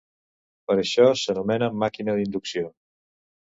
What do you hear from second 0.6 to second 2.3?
Per això s'anomena màquina